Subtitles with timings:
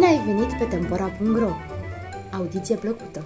[0.00, 1.50] ai venit pe Tempora.ro!
[2.32, 3.24] Audiție plăcută!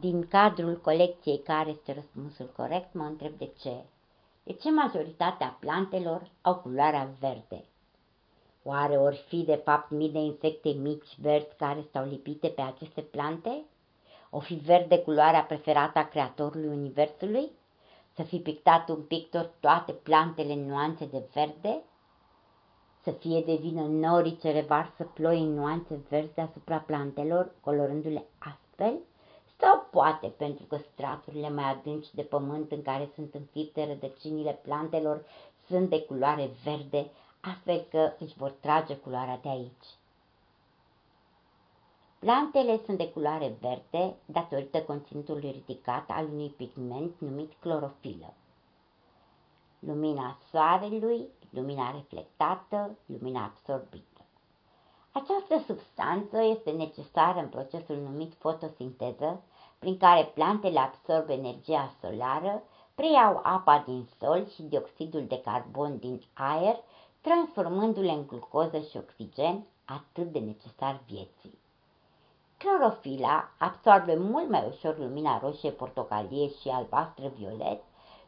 [0.00, 3.84] Din cadrul colecției Care este răspunsul corect, mă întreb de ce.
[4.42, 7.64] De ce majoritatea plantelor au culoarea verde?
[8.62, 13.00] Oare ori fi de fapt mii de insecte mici verzi care stau lipite pe aceste
[13.00, 13.62] plante?
[14.30, 17.50] O fi verde culoarea preferată a creatorului Universului?
[18.14, 21.82] Să fi pictat un pictor toate plantele în nuanțe de verde?
[23.02, 28.98] Să fie de vină norii ce revarsă ploi în nuanțe verzi asupra plantelor, colorându-le astfel?
[29.60, 35.24] Sau poate pentru că straturile mai adânci de pământ în care sunt înfipte rădăcinile plantelor
[35.68, 39.86] sunt de culoare verde, astfel că își vor trage culoarea de aici.
[42.18, 48.34] Plantele sunt de culoare verde datorită conținutului ridicat al unui pigment numit clorofilă.
[49.86, 54.20] Lumina soarelui, lumina reflectată, lumina absorbită.
[55.12, 59.42] Această substanță este necesară în procesul numit fotosinteză,
[59.78, 62.62] prin care plantele absorb energia solară,
[62.94, 66.76] preiau apa din sol și dioxidul de carbon din aer,
[67.20, 71.58] transformându-le în glucoză și oxigen, atât de necesar vieții.
[72.56, 77.82] Clorofila absorbe mult mai ușor lumina roșie, portocalie și albastră-violet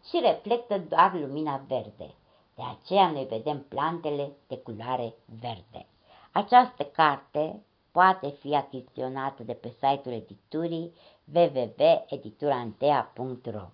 [0.08, 2.14] și reflectă doar lumina verde.
[2.54, 5.86] De aceea noi vedem plantele de culoare verde.
[6.32, 10.92] Această carte poate fi achiziționată de pe site-ul editurii
[11.34, 13.68] www.editurantea.ro